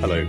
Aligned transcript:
Hello. 0.00 0.26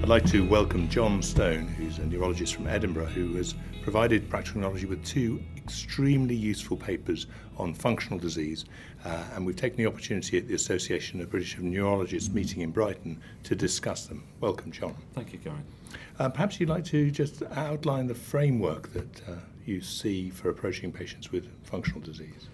I'd 0.00 0.08
like 0.08 0.24
to 0.26 0.46
welcome 0.46 0.88
Jon 0.88 1.20
Stone, 1.22 1.66
who's 1.66 1.98
a 1.98 2.06
neurologist 2.06 2.54
from 2.54 2.68
Edinburgh, 2.68 3.06
who 3.06 3.34
has 3.34 3.56
provided 3.82 4.30
practical 4.30 4.60
neurology 4.60 4.86
with 4.86 5.04
two 5.04 5.42
extremely 5.56 6.36
useful 6.36 6.76
papers 6.76 7.26
on 7.56 7.74
functional 7.74 8.20
disease. 8.20 8.64
Uh, 9.04 9.24
and 9.34 9.44
we've 9.44 9.56
taken 9.56 9.76
the 9.76 9.86
opportunity 9.86 10.38
at 10.38 10.46
the 10.46 10.54
Association 10.54 11.20
of 11.20 11.30
British 11.30 11.58
Neurologists 11.58 12.30
meeting 12.30 12.62
in 12.62 12.70
Brighton 12.70 13.20
to 13.42 13.56
discuss 13.56 14.06
them. 14.06 14.22
Welcome, 14.38 14.70
Jon. 14.70 14.94
Thank 15.14 15.32
you, 15.32 15.40
Gary. 15.40 15.56
Uh, 16.20 16.28
perhaps 16.28 16.60
you'd 16.60 16.68
like 16.68 16.84
to 16.84 17.10
just 17.10 17.42
outline 17.56 18.06
the 18.06 18.14
framework 18.14 18.92
that 18.92 19.28
uh, 19.28 19.32
you 19.66 19.80
see 19.80 20.30
for 20.30 20.48
approaching 20.48 20.92
patients 20.92 21.32
with 21.32 21.48
functional 21.64 22.00
disease. 22.00 22.48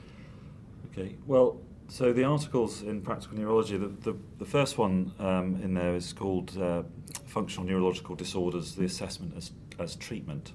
Okay, 0.91 1.15
well, 1.27 1.59
so 1.89 2.13
the 2.13 2.25
articles 2.25 2.83
in 2.83 3.01
Practical 3.03 3.39
Neurology, 3.39 3.77
the, 3.77 3.89
the, 3.89 4.17
the 4.39 4.45
first 4.45 4.79
one 4.79 5.13
um, 5.19 5.61
in 5.63 5.75
there 5.75 5.95
is 5.95 6.13
called 6.13 6.57
uh, 6.59 6.83
Functional 7.27 7.69
Neurological 7.69 8.15
Disorders, 8.17 8.75
the 8.75 8.85
Assessment 8.85 9.35
as, 9.37 9.53
as 9.79 9.97
Treatment. 9.97 10.53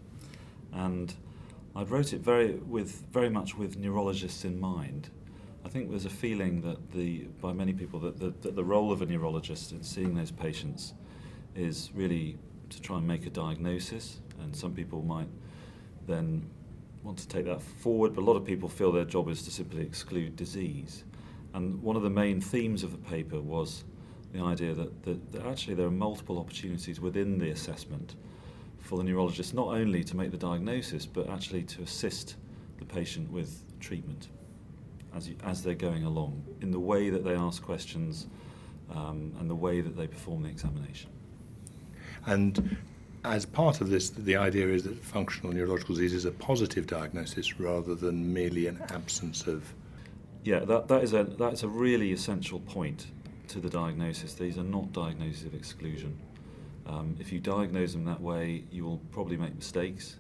And 0.74 1.14
I 1.76 1.84
wrote 1.84 2.14
it 2.14 2.22
very, 2.22 2.54
with, 2.56 3.06
very 3.12 3.30
much 3.30 3.58
with 3.58 3.78
neurologists 3.78 4.44
in 4.44 4.60
mind. 4.60 5.10
I 5.64 5.70
think 5.70 5.90
there's 5.90 6.06
a 6.06 6.10
feeling 6.10 6.62
that 6.62 6.92
the, 6.92 7.28
by 7.42 7.54
many 7.54 7.74
people 7.74 8.00
that 8.00 8.20
the, 8.20 8.34
that 8.42 8.56
the 8.56 8.64
role 8.64 8.92
of 8.92 9.02
a 9.02 9.06
neurologist 9.06 9.72
in 9.72 9.84
seeing 9.84 10.16
those 10.16 10.32
patients 10.32 10.94
is 11.56 11.92
really 11.94 12.38
to 12.70 12.82
try 12.82 12.98
and 12.98 13.08
make 13.08 13.26
a 13.26 13.30
diagnosis, 13.30 14.20
and 14.42 14.56
some 14.56 14.74
people 14.74 15.02
might 15.02 15.28
then 16.08 16.50
want 17.04 17.18
to 17.20 17.28
take 17.28 17.46
that 17.46 17.62
forward, 17.62 18.16
but 18.16 18.22
a 18.22 18.26
lot 18.26 18.36
of 18.36 18.46
people 18.46 18.68
feel 18.70 18.92
their 18.92 19.06
job 19.06 19.30
is 19.30 19.44
to 19.44 19.52
simply 19.52 19.82
exclude 19.82 20.36
disease. 20.36 21.04
And 21.54 21.82
one 21.82 21.96
of 21.96 22.04
the 22.04 22.10
main 22.10 22.42
themes 22.42 22.84
of 22.84 22.92
the 22.92 23.10
paper 23.10 23.40
was 23.40 23.84
the 24.34 24.42
idea 24.42 24.74
that, 24.74 25.04
that, 25.04 25.32
that 25.32 25.46
actually 25.46 25.74
there 25.74 25.88
are 25.88 25.92
multiple 25.92 26.38
opportunities 26.38 27.00
within 27.00 27.40
the 27.40 27.50
assessment 27.50 28.16
for 28.78 28.98
the 28.98 29.04
neurologist 29.04 29.54
not 29.54 29.68
only 29.68 30.04
to 30.04 30.16
make 30.16 30.32
the 30.32 30.38
diagnosis 30.38 31.06
but 31.06 31.30
actually 31.30 31.64
to 31.64 31.82
assist 31.82 32.36
the 32.78 32.86
patient 32.86 33.30
with 33.32 33.64
treatment 33.80 34.30
as, 35.16 35.28
you, 35.28 35.36
as 35.44 35.64
they're 35.64 35.74
going 35.74 36.04
along 36.04 36.44
in 36.62 36.72
the 36.72 36.80
way 36.80 37.10
that 37.10 37.24
they 37.24 37.34
ask 37.34 37.64
questions 37.64 38.28
um, 38.92 39.34
and 39.40 39.50
the 39.50 39.56
way 39.56 39.82
that 39.82 39.98
they 39.98 40.08
perform 40.08 40.44
the 40.44 40.50
examination. 40.50 41.10
And 42.26 42.78
as 43.26 43.46
part 43.46 43.82
of 43.82 43.90
this, 43.90 44.10
the 44.10 44.36
idea 44.36 44.68
is 44.68 44.84
that 44.84 44.96
functional 44.98 45.54
neurological 45.54 45.96
disease 45.96 46.14
is 46.14 46.26
a 46.26 46.32
positive 46.32 46.88
diagnosis 46.88 47.60
rather 47.60 47.96
than 47.96 48.34
merely 48.34 48.68
an 48.68 48.80
absence 48.90 49.48
of 49.48 49.74
yeah, 50.44 50.60
that, 50.60 50.88
that 50.88 51.04
is 51.04 51.14
a 51.14 51.24
that's 51.24 51.64
a 51.64 51.68
really 51.68 52.12
essential 52.12 52.60
point 52.62 53.08
to 53.50 53.60
the 53.60 53.70
diagnosis. 53.70 54.34
These 54.34 54.58
are 54.58 54.64
not 54.64 54.92
diagnoses 54.94 55.46
of 55.46 55.54
exclusion. 55.54 56.18
Um, 56.86 57.16
if 57.20 57.32
you 57.32 57.40
diagnose 57.40 57.94
them 57.94 58.06
that 58.06 58.22
way, 58.22 58.64
you 58.72 58.84
will 58.84 59.00
probably 59.12 59.38
make 59.38 59.56
mistakes. 59.56 60.18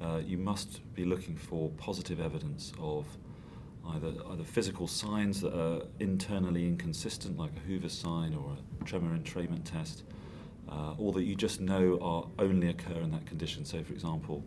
Uh, 0.00 0.20
you 0.24 0.38
must 0.38 0.80
be 0.94 1.04
looking 1.04 1.36
for 1.36 1.70
positive 1.70 2.20
evidence 2.20 2.72
of 2.78 3.06
either 3.90 4.12
either 4.30 4.44
physical 4.44 4.86
signs 4.86 5.40
that 5.40 5.54
are 5.58 5.82
internally 5.98 6.66
inconsistent, 6.66 7.38
like 7.38 7.52
a 7.56 7.60
Hoover 7.60 7.88
sign 7.88 8.34
or 8.34 8.56
a 8.80 8.84
tremor 8.84 9.16
entrainment 9.16 9.64
test, 9.64 10.04
uh, 10.68 10.94
or 10.98 11.12
that 11.12 11.24
you 11.24 11.34
just 11.34 11.60
know 11.60 11.98
are 12.00 12.26
only 12.38 12.68
occur 12.68 13.00
in 13.00 13.10
that 13.12 13.26
condition. 13.26 13.64
So, 13.64 13.82
for 13.82 13.92
example, 13.92 14.44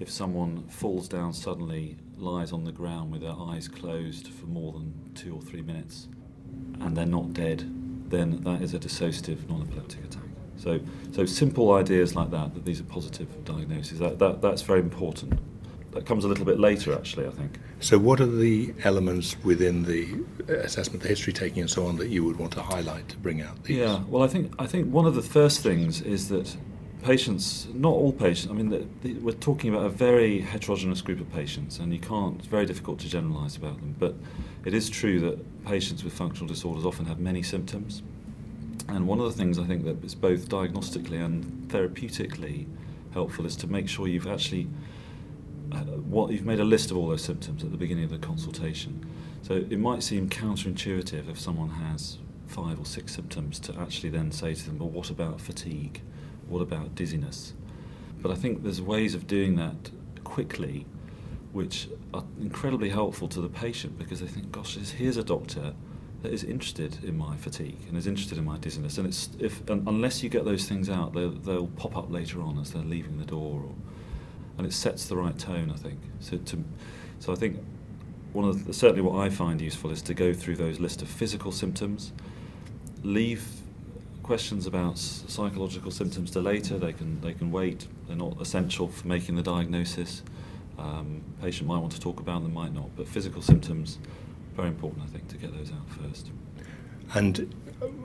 if 0.00 0.10
someone 0.10 0.66
falls 0.68 1.08
down 1.08 1.32
suddenly, 1.32 1.96
lies 2.18 2.52
on 2.52 2.64
the 2.64 2.72
ground 2.72 3.12
with 3.12 3.22
their 3.22 3.34
eyes 3.36 3.68
closed 3.68 4.28
for 4.28 4.46
more 4.46 4.72
than 4.72 4.92
two 5.14 5.34
or 5.34 5.42
three 5.42 5.62
minutes, 5.62 6.08
and 6.80 6.96
they're 6.96 7.06
not 7.06 7.32
dead, 7.32 7.70
then 8.10 8.42
that 8.42 8.62
is 8.62 8.74
a 8.74 8.78
dissociative 8.78 9.48
non-epileptic 9.48 10.04
attack. 10.04 10.22
So, 10.56 10.80
so 11.12 11.26
simple 11.26 11.72
ideas 11.72 12.14
like 12.14 12.30
that, 12.30 12.54
that 12.54 12.64
these 12.64 12.80
are 12.80 12.84
positive 12.84 13.44
diagnoses, 13.44 13.98
that, 13.98 14.18
that, 14.18 14.40
that's 14.40 14.62
very 14.62 14.80
important. 14.80 15.40
That 15.92 16.06
comes 16.06 16.24
a 16.24 16.28
little 16.28 16.44
bit 16.44 16.58
later, 16.58 16.92
actually, 16.92 17.26
I 17.26 17.30
think. 17.30 17.60
So, 17.78 17.98
what 17.98 18.20
are 18.20 18.26
the 18.26 18.74
elements 18.82 19.36
within 19.44 19.84
the 19.84 20.24
uh, 20.48 20.58
assessment, 20.60 21.02
the 21.02 21.08
history 21.08 21.32
taking, 21.32 21.60
and 21.60 21.70
so 21.70 21.86
on, 21.86 21.96
that 21.98 22.08
you 22.08 22.24
would 22.24 22.36
want 22.36 22.52
to 22.54 22.62
highlight 22.62 23.08
to 23.10 23.16
bring 23.16 23.42
out 23.42 23.62
these? 23.62 23.76
Yeah, 23.76 24.02
well, 24.08 24.24
I 24.24 24.26
think 24.26 24.52
I 24.58 24.66
think 24.66 24.92
one 24.92 25.06
of 25.06 25.14
the 25.14 25.22
first 25.22 25.60
things 25.60 26.00
is 26.00 26.28
that 26.30 26.56
patients, 27.04 27.68
not 27.74 27.90
all 27.90 28.12
patients, 28.12 28.50
I 28.50 28.54
mean, 28.54 28.70
the, 28.70 28.86
the, 29.02 29.14
we're 29.14 29.32
talking 29.32 29.72
about 29.72 29.84
a 29.84 29.90
very 29.90 30.40
heterogeneous 30.40 31.02
group 31.02 31.20
of 31.20 31.30
patients, 31.32 31.78
and 31.78 31.92
you 31.92 31.98
can't, 31.98 32.38
it's 32.38 32.48
very 32.48 32.64
difficult 32.64 32.98
to 33.00 33.08
generalise 33.08 33.56
about 33.56 33.76
them. 33.76 33.94
But 33.98 34.14
it 34.64 34.72
is 34.72 34.88
true 34.88 35.20
that 35.20 35.64
patients 35.66 36.02
with 36.02 36.14
functional 36.14 36.48
disorders 36.48 36.86
often 36.86 37.04
have 37.04 37.20
many 37.20 37.42
symptoms. 37.42 38.02
And 38.88 39.06
one 39.06 39.20
of 39.20 39.26
the 39.26 39.32
things 39.32 39.58
I 39.58 39.64
think 39.64 39.84
that 39.84 40.02
is 40.02 40.14
both 40.14 40.48
diagnostically 40.48 41.22
and 41.22 41.68
therapeutically 41.68 42.66
helpful 43.12 43.44
is 43.44 43.56
to 43.56 43.66
make 43.66 43.88
sure 43.88 44.08
you've 44.08 44.26
actually 44.26 44.68
uh, 45.72 45.78
what 45.78 46.30
you've 46.30 46.44
made 46.44 46.60
a 46.60 46.64
list 46.64 46.90
of 46.90 46.96
all 46.96 47.08
those 47.08 47.24
symptoms 47.24 47.64
at 47.64 47.70
the 47.70 47.76
beginning 47.76 48.04
of 48.04 48.10
the 48.10 48.18
consultation. 48.18 49.04
So 49.42 49.54
it 49.54 49.78
might 49.78 50.02
seem 50.02 50.28
counterintuitive 50.28 51.30
if 51.30 51.38
someone 51.38 51.70
has 51.70 52.18
five 52.46 52.78
or 52.78 52.86
six 52.86 53.14
symptoms 53.14 53.58
to 53.60 53.78
actually 53.78 54.10
then 54.10 54.30
say 54.30 54.54
to 54.54 54.66
them, 54.66 54.78
well, 54.78 54.88
what 54.88 55.10
about 55.10 55.40
fatigue? 55.40 56.00
What 56.48 56.62
about 56.62 56.94
dizziness? 56.94 57.54
But 58.20 58.30
I 58.30 58.34
think 58.34 58.62
there's 58.62 58.80
ways 58.80 59.14
of 59.14 59.26
doing 59.26 59.56
that 59.56 59.90
quickly 60.24 60.86
which 61.52 61.88
are 62.12 62.24
incredibly 62.40 62.88
helpful 62.88 63.28
to 63.28 63.40
the 63.40 63.48
patient 63.48 63.96
because 63.96 64.18
they 64.20 64.26
think, 64.26 64.50
gosh, 64.50 64.76
here's 64.76 65.16
a 65.16 65.22
doctor 65.22 65.72
that 66.22 66.32
is 66.32 66.42
interested 66.42 67.04
in 67.04 67.16
my 67.16 67.36
fatigue 67.36 67.78
and 67.86 67.96
is 67.96 68.08
interested 68.08 68.38
in 68.38 68.44
my 68.44 68.58
dizziness. 68.58 68.98
And 68.98 69.06
it's 69.06 69.28
if 69.38 69.62
unless 69.68 70.22
you 70.22 70.28
get 70.28 70.44
those 70.44 70.66
things 70.68 70.90
out, 70.90 71.14
they'll, 71.14 71.30
they'll 71.30 71.68
pop 71.68 71.96
up 71.96 72.10
later 72.10 72.42
on 72.42 72.58
as 72.58 72.72
they're 72.72 72.82
leaving 72.82 73.18
the 73.18 73.24
door, 73.24 73.62
or, 73.62 73.74
and 74.58 74.66
it 74.66 74.72
sets 74.72 75.06
the 75.06 75.16
right 75.16 75.38
tone. 75.38 75.70
I 75.70 75.76
think 75.76 76.00
so. 76.18 76.38
To, 76.38 76.64
so 77.20 77.32
I 77.32 77.36
think 77.36 77.62
one 78.32 78.48
of 78.48 78.66
the, 78.66 78.72
certainly 78.72 79.02
what 79.02 79.20
I 79.20 79.30
find 79.30 79.60
useful 79.60 79.92
is 79.92 80.02
to 80.02 80.14
go 80.14 80.32
through 80.32 80.56
those 80.56 80.80
list 80.80 81.02
of 81.02 81.08
physical 81.08 81.52
symptoms, 81.52 82.12
leave 83.04 83.46
questions 84.24 84.66
about 84.66 84.98
psychological 84.98 85.90
symptoms 85.90 86.30
to 86.32 86.40
later. 86.40 86.78
They 86.78 86.92
can 86.92 87.20
they 87.20 87.34
can 87.34 87.52
wait. 87.52 87.86
They're 88.08 88.16
not 88.16 88.40
essential 88.40 88.88
for 88.88 89.06
making 89.06 89.36
the 89.36 89.42
diagnosis. 89.42 90.22
Um, 90.78 91.22
patient 91.40 91.68
might 91.68 91.78
want 91.78 91.92
to 91.92 92.00
talk 92.00 92.18
about 92.18 92.42
them, 92.42 92.52
might 92.52 92.74
not. 92.74 92.88
But 92.96 93.06
physical 93.06 93.42
symptoms, 93.42 93.98
very 94.56 94.68
important, 94.68 95.04
I 95.04 95.06
think, 95.06 95.28
to 95.28 95.36
get 95.36 95.56
those 95.56 95.70
out 95.70 95.88
first. 95.88 96.30
And 97.14 97.54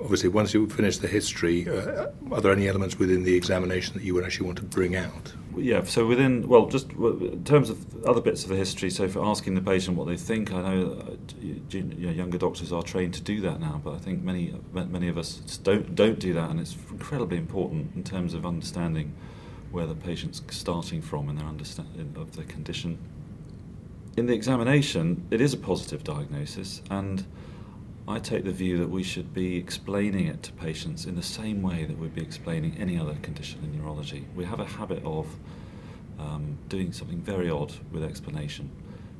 obviously, 0.03 0.29
once 0.29 0.53
you 0.53 0.67
finish 0.69 0.97
the 0.97 1.07
history, 1.07 1.67
uh, 1.67 2.07
are 2.31 2.41
there 2.41 2.51
any 2.51 2.67
elements 2.67 2.99
within 2.99 3.23
the 3.23 3.35
examination 3.35 3.95
that 3.95 4.03
you 4.03 4.13
would 4.13 4.23
actually 4.23 4.45
want 4.45 4.59
to 4.59 4.65
bring 4.65 4.95
out? 4.95 5.33
Yeah, 5.57 5.83
so 5.83 6.05
within, 6.05 6.47
well, 6.47 6.67
just 6.67 6.91
in 6.91 7.43
terms 7.43 7.69
of 7.69 8.05
other 8.05 8.21
bits 8.21 8.43
of 8.43 8.49
the 8.49 8.55
history, 8.55 8.89
so 8.89 9.07
for 9.07 9.25
asking 9.25 9.55
the 9.55 9.61
patient 9.61 9.97
what 9.97 10.07
they 10.07 10.15
think, 10.15 10.53
I 10.53 10.61
know, 10.61 10.91
uh, 11.01 11.75
younger 11.75 12.37
doctors 12.37 12.71
are 12.71 12.83
trained 12.83 13.13
to 13.15 13.21
do 13.21 13.41
that 13.41 13.59
now, 13.59 13.81
but 13.83 13.93
I 13.93 13.97
think 13.97 14.23
many 14.23 14.53
many 14.73 15.07
of 15.07 15.17
us 15.17 15.39
don't 15.63 15.95
don't 15.95 16.19
do 16.19 16.33
that, 16.33 16.49
and 16.49 16.59
it's 16.59 16.77
incredibly 16.91 17.37
important 17.37 17.95
in 17.95 18.03
terms 18.03 18.33
of 18.33 18.45
understanding 18.45 19.13
where 19.71 19.85
the 19.85 19.95
patient's 19.95 20.41
starting 20.49 21.01
from 21.01 21.29
and 21.29 21.37
their 21.37 21.47
understanding 21.47 22.13
of 22.15 22.35
the 22.35 22.43
condition. 22.43 22.97
In 24.17 24.27
the 24.27 24.33
examination, 24.33 25.25
it 25.31 25.41
is 25.41 25.53
a 25.53 25.57
positive 25.57 26.03
diagnosis, 26.03 26.81
and 26.89 27.25
I 28.09 28.17
take 28.17 28.43
the 28.43 28.51
view 28.51 28.79
that 28.79 28.89
we 28.89 29.03
should 29.03 29.35
be 29.35 29.55
explaining 29.57 30.25
it 30.25 30.41
to 30.41 30.51
patients 30.53 31.05
in 31.05 31.15
the 31.15 31.21
same 31.21 31.61
way 31.61 31.85
that 31.85 31.95
we'd 31.95 32.15
be 32.15 32.23
explaining 32.23 32.75
any 32.79 32.97
other 32.97 33.13
condition 33.21 33.59
in 33.63 33.79
neurology. 33.79 34.25
We 34.35 34.45
have 34.45 34.59
a 34.59 34.65
habit 34.65 35.03
of 35.05 35.27
um, 36.17 36.57
doing 36.69 36.91
something 36.91 37.21
very 37.21 37.51
odd 37.51 37.71
with 37.91 38.03
explanation, 38.03 38.71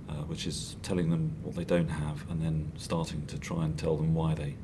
uh, 0.09 0.13
which 0.23 0.47
is 0.47 0.75
telling 0.81 1.11
them 1.11 1.35
what 1.43 1.55
they 1.55 1.65
don't 1.65 1.87
have 1.87 2.27
and 2.31 2.41
then 2.41 2.71
starting 2.77 3.27
to 3.27 3.37
try 3.37 3.63
and 3.63 3.77
tell 3.77 3.95
them 3.95 4.15
why 4.15 4.33
they, 4.33 4.55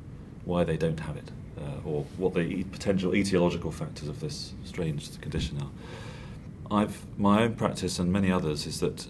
why 0.44 0.64
they 0.64 0.76
don't 0.76 0.98
have 0.98 1.16
it, 1.16 1.30
uh, 1.60 1.88
or 1.88 2.04
what 2.16 2.34
the 2.34 2.64
potential 2.64 3.12
etiological 3.12 3.72
factors 3.72 4.08
of 4.08 4.18
this 4.18 4.54
strange 4.64 5.20
condition 5.20 5.62
are. 5.62 6.80
I've, 6.80 7.06
my 7.16 7.44
own 7.44 7.54
practice 7.54 8.00
and 8.00 8.12
many 8.12 8.32
others 8.32 8.66
is 8.66 8.80
that 8.80 9.06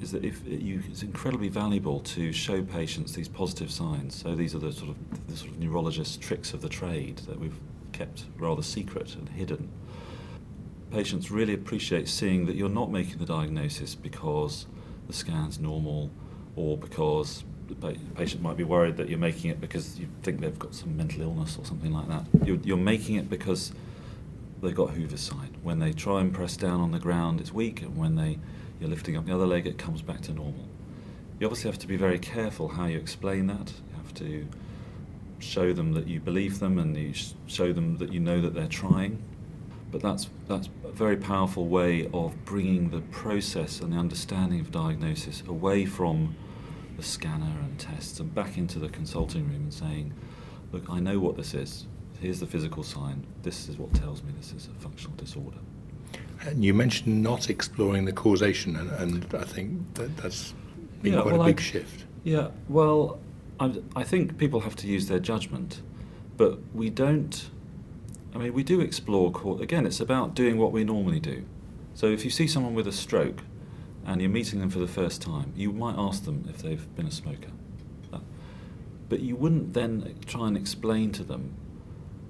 is 0.00 0.12
that 0.12 0.24
if 0.24 0.40
you, 0.46 0.82
it's 0.88 1.02
incredibly 1.02 1.48
valuable 1.48 2.00
to 2.00 2.32
show 2.32 2.62
patients 2.62 3.12
these 3.12 3.28
positive 3.28 3.70
signs. 3.70 4.14
So 4.14 4.34
these 4.34 4.54
are 4.54 4.58
the 4.58 4.72
sort 4.72 4.90
of 4.90 5.26
the 5.28 5.36
sort 5.36 5.50
of 5.52 5.58
neurologist 5.58 6.20
tricks 6.20 6.54
of 6.54 6.62
the 6.62 6.68
trade 6.68 7.18
that 7.28 7.38
we've 7.38 7.58
kept 7.92 8.24
rather 8.38 8.62
secret 8.62 9.14
and 9.14 9.28
hidden. 9.28 9.68
Patients 10.90 11.30
really 11.30 11.54
appreciate 11.54 12.08
seeing 12.08 12.46
that 12.46 12.56
you're 12.56 12.68
not 12.68 12.90
making 12.90 13.18
the 13.18 13.26
diagnosis 13.26 13.94
because 13.94 14.66
the 15.06 15.12
scan's 15.12 15.58
normal 15.58 16.10
or 16.56 16.76
because 16.76 17.44
the 17.68 17.96
patient 18.16 18.42
might 18.42 18.56
be 18.56 18.64
worried 18.64 18.96
that 18.96 19.08
you're 19.08 19.18
making 19.18 19.50
it 19.50 19.60
because 19.60 19.98
you 19.98 20.08
think 20.22 20.40
they've 20.40 20.58
got 20.58 20.74
some 20.74 20.96
mental 20.96 21.22
illness 21.22 21.56
or 21.58 21.64
something 21.64 21.92
like 21.92 22.08
that. 22.08 22.24
You're, 22.44 22.58
you're 22.64 22.76
making 22.76 23.16
it 23.16 23.30
because 23.30 23.72
they've 24.60 24.74
got 24.74 24.90
Hoover's 24.90 25.20
sign. 25.20 25.56
When 25.62 25.78
they 25.78 25.92
try 25.92 26.20
and 26.20 26.32
press 26.32 26.56
down 26.56 26.80
on 26.80 26.90
the 26.90 26.98
ground, 26.98 27.40
it's 27.40 27.52
weak, 27.52 27.82
and 27.82 27.96
when 27.96 28.16
they 28.16 28.38
you're 28.80 28.88
lifting 28.88 29.16
up 29.16 29.26
the 29.26 29.34
other 29.34 29.46
leg, 29.46 29.66
it 29.66 29.76
comes 29.76 30.00
back 30.00 30.22
to 30.22 30.32
normal. 30.32 30.66
You 31.38 31.46
obviously 31.46 31.70
have 31.70 31.78
to 31.80 31.86
be 31.86 31.96
very 31.96 32.18
careful 32.18 32.68
how 32.68 32.86
you 32.86 32.98
explain 32.98 33.46
that. 33.48 33.72
You 33.90 33.96
have 33.96 34.14
to 34.14 34.48
show 35.38 35.72
them 35.72 35.92
that 35.92 36.06
you 36.06 36.20
believe 36.20 36.60
them 36.60 36.78
and 36.78 36.96
you 36.96 37.12
show 37.46 37.72
them 37.72 37.98
that 37.98 38.12
you 38.12 38.20
know 38.20 38.40
that 38.40 38.54
they're 38.54 38.66
trying. 38.66 39.22
But 39.90 40.00
that's, 40.00 40.28
that's 40.48 40.68
a 40.84 40.92
very 40.92 41.16
powerful 41.16 41.66
way 41.66 42.08
of 42.14 42.44
bringing 42.44 42.90
the 42.90 43.00
process 43.00 43.80
and 43.80 43.92
the 43.92 43.96
understanding 43.98 44.60
of 44.60 44.70
diagnosis 44.70 45.42
away 45.46 45.84
from 45.84 46.36
the 46.96 47.02
scanner 47.02 47.58
and 47.60 47.78
tests 47.78 48.20
and 48.20 48.34
back 48.34 48.56
into 48.56 48.78
the 48.78 48.88
consulting 48.88 49.48
room 49.48 49.62
and 49.62 49.74
saying, 49.74 50.14
look, 50.72 50.88
I 50.88 51.00
know 51.00 51.18
what 51.18 51.36
this 51.36 51.54
is. 51.54 51.86
Here's 52.20 52.38
the 52.38 52.46
physical 52.46 52.82
sign. 52.82 53.26
This 53.42 53.68
is 53.68 53.78
what 53.78 53.94
tells 53.94 54.22
me 54.22 54.32
this 54.36 54.52
is 54.52 54.68
a 54.68 54.80
functional 54.80 55.16
disorder. 55.16 55.56
And 56.42 56.62
you 56.64 56.74
mentioned 56.74 57.22
not 57.22 57.48
exploring 57.48 58.04
the 58.04 58.12
causation, 58.12 58.76
and, 58.76 58.90
and 58.92 59.34
I 59.34 59.44
think 59.44 59.94
that 59.94 60.16
that's 60.18 60.54
been 61.02 61.14
yeah, 61.14 61.22
quite 61.22 61.32
well, 61.32 61.42
a 61.42 61.46
big 61.46 61.58
I, 61.58 61.62
shift. 61.62 62.04
Yeah, 62.24 62.48
well, 62.68 63.18
I, 63.58 63.74
I 63.96 64.04
think 64.04 64.36
people 64.36 64.60
have 64.60 64.76
to 64.76 64.86
use 64.86 65.08
their 65.08 65.18
judgment, 65.18 65.82
but 66.36 66.58
we 66.74 66.90
don't. 66.90 67.50
I 68.34 68.38
mean, 68.38 68.52
we 68.52 68.62
do 68.62 68.80
explore. 68.80 69.32
Again, 69.60 69.86
it's 69.86 70.00
about 70.00 70.34
doing 70.34 70.58
what 70.58 70.72
we 70.72 70.84
normally 70.84 71.20
do. 71.20 71.44
So 71.94 72.06
if 72.06 72.24
you 72.24 72.30
see 72.30 72.46
someone 72.46 72.74
with 72.74 72.86
a 72.86 72.92
stroke 72.92 73.42
and 74.06 74.20
you're 74.20 74.30
meeting 74.30 74.60
them 74.60 74.70
for 74.70 74.78
the 74.78 74.88
first 74.88 75.20
time, 75.20 75.52
you 75.56 75.72
might 75.72 75.96
ask 75.98 76.24
them 76.24 76.46
if 76.48 76.62
they've 76.62 76.94
been 76.94 77.06
a 77.06 77.10
smoker. 77.10 77.50
But 79.08 79.20
you 79.20 79.34
wouldn't 79.34 79.74
then 79.74 80.14
try 80.26 80.46
and 80.46 80.56
explain 80.56 81.10
to 81.12 81.24
them 81.24 81.56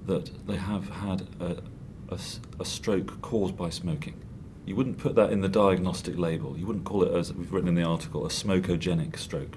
that 0.07 0.47
they 0.47 0.57
have 0.57 0.89
had 0.89 1.27
a, 1.41 1.63
a, 2.09 2.19
a 2.59 2.65
stroke 2.65 3.21
caused 3.23 3.57
by 3.57 3.71
smoking. 3.71 4.21
You 4.67 4.77
wouldn't 4.77 4.99
put 4.99 5.15
that 5.17 5.33
in 5.33 5.41
the 5.41 5.49
diagnostic 5.49 6.17
label. 6.17 6.57
You 6.57 6.67
wouldn't 6.67 6.85
call 6.85 7.03
it, 7.03 7.13
as 7.13 7.33
we've 7.33 7.53
written 7.53 7.69
in 7.69 7.75
the 7.75 7.83
article, 7.83 8.25
a 8.27 8.29
smokogenic 8.29 9.19
stroke. 9.19 9.57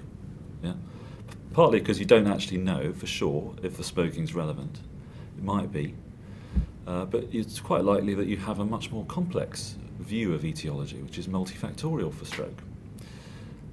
Yeah? 0.62 0.74
Partly 1.52 1.78
because 1.78 2.00
you 2.00 2.06
don't 2.06 2.26
actually 2.26 2.58
know 2.58 2.92
for 2.92 3.06
sure 3.06 3.54
if 3.62 3.76
the 3.76 3.84
smoking's 3.84 4.34
relevant. 4.34 4.80
It 5.38 5.44
might 5.44 5.70
be. 5.70 5.94
Uh, 6.86 7.04
but 7.04 7.28
it's 7.32 7.60
quite 7.60 7.84
likely 7.84 8.14
that 8.14 8.26
you 8.26 8.36
have 8.36 8.58
a 8.58 8.64
much 8.64 8.90
more 8.90 9.04
complex 9.06 9.76
view 10.00 10.34
of 10.34 10.44
etiology, 10.44 11.00
which 11.02 11.18
is 11.18 11.28
multifactorial 11.28 12.12
for 12.12 12.24
stroke. 12.24 12.62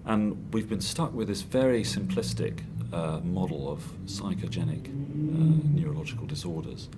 And 0.05 0.53
we've 0.53 0.67
been 0.67 0.81
stuck 0.81 1.13
with 1.13 1.27
this 1.27 1.41
very 1.41 1.83
simplistic 1.83 2.61
uh, 2.91 3.19
model 3.23 3.71
of 3.71 3.83
psychogenic 4.05 4.87
uh, 4.87 5.61
neurological 5.73 6.25
disorders 6.27 6.89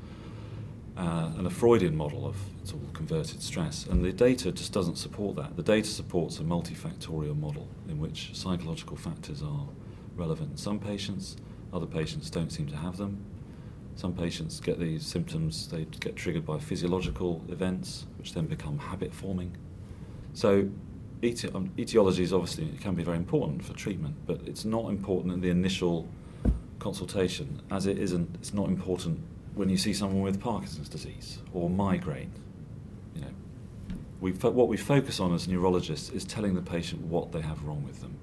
uh, 0.98 1.32
and 1.38 1.48
a 1.48 1.50
Freudian 1.50 1.96
model 1.96 2.26
of 2.26 2.36
sort 2.64 2.84
of 2.84 2.94
converted 2.94 3.42
stress. 3.42 3.86
And 3.86 4.04
the 4.04 4.12
data 4.12 4.52
just 4.52 4.72
doesn't 4.72 4.98
support 4.98 5.36
that. 5.36 5.56
The 5.56 5.64
data 5.64 5.88
supports 5.88 6.40
a 6.40 6.44
multifactorial 6.44 7.38
model 7.40 7.68
in 7.90 8.00
which 8.00 8.36
psychological 8.36 8.96
factors 8.96 9.42
are 9.42 9.68
relevant 10.16 10.52
in 10.52 10.58
some 10.58 10.80
patients, 10.80 11.38
other 11.74 11.88
patients 11.88 12.30
don't 12.30 12.52
seem 12.52 12.68
to 12.68 12.76
have 12.76 12.98
them. 12.98 13.26
Some 13.96 14.14
patients 14.14 14.60
get 14.60 14.80
these 14.80 15.06
symptoms, 15.06 15.68
they 15.68 15.86
get 16.00 16.16
triggered 16.16 16.46
by 16.46 16.60
physiological 16.60 17.44
events, 17.50 18.06
which 18.18 18.34
then 18.34 18.46
become 18.46 18.78
habit 18.78 19.14
forming. 19.14 19.56
So, 20.34 20.70
eti- 21.24 21.54
um, 21.54 21.72
etiology 21.78 22.24
is 22.24 22.34
obviously 22.34 22.68
can 22.81 22.96
be 22.96 23.04
very 23.04 23.18
important 23.18 23.64
for 23.64 23.74
treatment, 23.74 24.16
but 24.25 24.42
it's 24.46 24.66
not 24.66 24.90
important 24.90 25.34
in 25.34 25.42
the 25.42 25.50
initial 25.50 26.08
consultation, 26.80 27.62
as 27.72 27.86
it 27.86 27.98
isn't. 27.98 28.36
It's 28.36 28.54
not 28.54 28.68
important 28.68 29.22
when 29.56 29.70
you 29.70 29.78
see 29.78 29.94
someone 29.94 30.22
with 30.22 30.40
Parkinson's 30.40 30.90
disease 30.90 31.40
or 31.54 31.70
migraine. 31.70 32.31
You 33.16 33.22
know, 33.22 33.28
we 34.20 34.31
fo- 34.31 34.52
what 34.52 34.68
we 34.68 34.78
focus 34.78 35.20
on 35.20 35.34
as 35.34 35.48
neurologists 35.48 36.10
is 36.10 36.25
telling 36.25 36.56
the 36.56 36.62
patient 36.62 37.02
what 37.04 37.31
they 37.31 37.42
have 37.42 37.64
wrong 37.64 37.84
with 37.84 38.02
them 38.02 38.18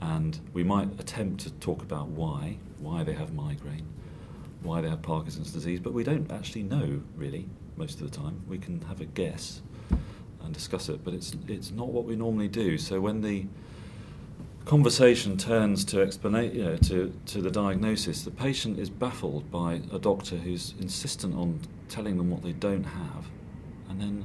and 0.00 0.38
we 0.52 0.64
might 0.64 0.88
attempt 0.98 1.42
to 1.42 1.50
talk 1.54 1.82
about 1.82 2.08
why, 2.08 2.56
why 2.78 3.02
they 3.04 3.12
have 3.12 3.34
migraine, 3.34 3.86
why 4.62 4.80
they 4.80 4.88
have 4.88 5.02
Parkinson's 5.02 5.52
disease, 5.52 5.80
but 5.80 5.92
we 5.92 6.04
don't 6.04 6.30
actually 6.32 6.62
know 6.62 7.02
really 7.16 7.46
most 7.76 8.00
of 8.00 8.10
the 8.10 8.16
time. 8.16 8.42
We 8.48 8.58
can 8.58 8.80
have 8.82 9.00
a 9.00 9.04
guess 9.04 9.62
and 10.50 10.54
discuss 10.56 10.88
it, 10.88 11.04
but 11.04 11.14
it's 11.14 11.36
it's 11.46 11.70
not 11.70 11.88
what 11.88 12.04
we 12.04 12.16
normally 12.16 12.48
do. 12.48 12.76
So 12.76 13.00
when 13.00 13.20
the 13.22 13.46
conversation 14.64 15.36
turns 15.36 15.84
to 15.84 16.02
explanation, 16.02 16.56
you 16.56 16.64
know, 16.64 16.76
to, 16.76 17.12
to 17.26 17.40
the 17.40 17.50
diagnosis, 17.50 18.24
the 18.24 18.32
patient 18.32 18.78
is 18.78 18.90
baffled 18.90 19.50
by 19.50 19.80
a 19.92 19.98
doctor 19.98 20.36
who's 20.36 20.74
insistent 20.80 21.34
on 21.36 21.60
telling 21.88 22.16
them 22.16 22.30
what 22.30 22.42
they 22.42 22.52
don't 22.52 22.84
have, 22.84 23.26
and 23.88 24.00
then 24.00 24.24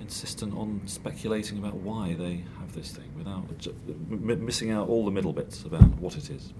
insistent 0.00 0.56
on 0.56 0.80
speculating 0.86 1.58
about 1.58 1.74
why 1.74 2.14
they 2.14 2.44
have 2.58 2.74
this 2.74 2.90
thing 2.90 3.10
without 3.18 3.44
missing 4.40 4.70
out 4.70 4.88
all 4.88 5.04
the 5.04 5.10
middle 5.10 5.34
bits 5.34 5.64
about 5.64 5.88
what 5.98 6.16
it 6.16 6.30
is. 6.30 6.54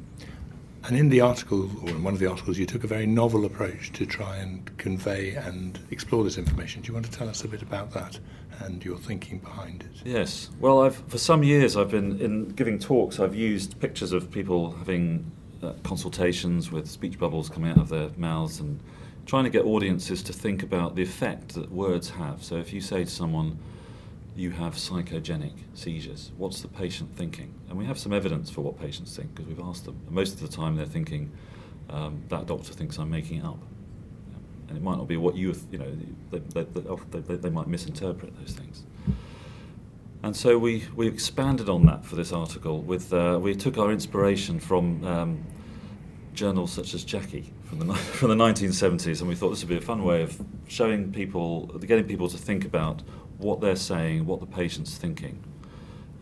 And 0.88 0.96
in 0.96 1.10
the 1.10 1.20
article, 1.20 1.70
or 1.82 1.90
in 1.90 2.02
one 2.02 2.14
of 2.14 2.18
the 2.18 2.30
articles, 2.30 2.56
you 2.56 2.64
took 2.64 2.82
a 2.82 2.86
very 2.86 3.06
novel 3.06 3.44
approach 3.44 3.92
to 3.92 4.06
try 4.06 4.36
and 4.36 4.74
convey 4.78 5.34
and 5.34 5.78
explore 5.90 6.24
this 6.24 6.38
information. 6.38 6.80
Do 6.80 6.88
you 6.88 6.94
want 6.94 7.04
to 7.04 7.12
tell 7.12 7.28
us 7.28 7.44
a 7.44 7.48
bit 7.48 7.60
about 7.60 7.90
that 7.92 8.18
and 8.60 8.82
your 8.82 8.96
thinking 8.96 9.38
behind 9.38 9.82
it? 9.82 10.00
Yes. 10.02 10.48
Well, 10.60 10.80
I've, 10.80 10.96
for 11.08 11.18
some 11.18 11.42
years, 11.42 11.76
I've 11.76 11.90
been 11.90 12.18
in 12.22 12.48
giving 12.48 12.78
talks. 12.78 13.20
I've 13.20 13.34
used 13.34 13.78
pictures 13.80 14.12
of 14.12 14.30
people 14.30 14.70
having 14.70 15.30
uh, 15.62 15.74
consultations 15.82 16.72
with 16.72 16.88
speech 16.88 17.18
bubbles 17.18 17.50
coming 17.50 17.70
out 17.70 17.78
of 17.78 17.90
their 17.90 18.08
mouths 18.16 18.60
and 18.60 18.80
trying 19.26 19.44
to 19.44 19.50
get 19.50 19.66
audiences 19.66 20.22
to 20.22 20.32
think 20.32 20.62
about 20.62 20.96
the 20.96 21.02
effect 21.02 21.50
that 21.50 21.70
words 21.70 22.08
have. 22.08 22.42
So 22.42 22.56
if 22.56 22.72
you 22.72 22.80
say 22.80 23.04
to 23.04 23.10
someone, 23.10 23.58
you 24.38 24.50
have 24.50 24.74
psychogenic 24.74 25.52
seizures, 25.74 26.30
what's 26.36 26.62
the 26.62 26.68
patient 26.68 27.14
thinking? 27.16 27.52
And 27.68 27.76
we 27.76 27.84
have 27.86 27.98
some 27.98 28.12
evidence 28.12 28.50
for 28.50 28.60
what 28.60 28.78
patients 28.78 29.16
think 29.16 29.34
because 29.34 29.48
we've 29.48 29.60
asked 29.60 29.84
them. 29.84 30.00
And 30.06 30.14
most 30.14 30.34
of 30.34 30.40
the 30.40 30.48
time 30.48 30.76
they're 30.76 30.86
thinking, 30.86 31.32
um, 31.90 32.22
that 32.28 32.46
doctor 32.46 32.72
thinks 32.72 32.98
I'm 32.98 33.10
making 33.10 33.38
it 33.38 33.44
up. 33.44 33.60
And 34.68 34.76
it 34.76 34.82
might 34.82 34.96
not 34.96 35.08
be 35.08 35.16
what 35.16 35.34
you, 35.34 35.54
you 35.72 35.78
know, 35.78 35.90
they, 36.30 36.38
they, 36.38 37.20
they, 37.20 37.36
they 37.36 37.50
might 37.50 37.66
misinterpret 37.66 38.38
those 38.38 38.52
things. 38.52 38.84
And 40.22 40.36
so 40.36 40.58
we, 40.58 40.84
we 40.94 41.08
expanded 41.08 41.68
on 41.68 41.86
that 41.86 42.04
for 42.04 42.16
this 42.16 42.32
article. 42.32 42.82
With 42.82 43.12
uh, 43.12 43.38
we 43.40 43.54
took 43.54 43.78
our 43.78 43.90
inspiration 43.90 44.60
from 44.60 45.04
um, 45.04 45.46
journals 46.38 46.72
such 46.72 46.94
as 46.94 47.02
Jackie 47.02 47.52
from 47.64 47.80
the 47.80 47.94
from 48.18 48.28
the 48.30 48.36
1970s, 48.36 49.18
and 49.20 49.28
we 49.28 49.34
thought 49.34 49.50
this 49.50 49.60
would 49.60 49.68
be 49.68 49.76
a 49.76 49.80
fun 49.80 50.04
way 50.04 50.22
of 50.22 50.40
showing 50.68 51.12
people, 51.12 51.66
getting 51.66 52.04
people 52.04 52.28
to 52.28 52.38
think 52.38 52.64
about 52.64 53.02
what 53.38 53.60
they're 53.60 53.76
saying, 53.76 54.24
what 54.24 54.38
the 54.38 54.46
patient's 54.46 54.96
thinking, 54.96 55.42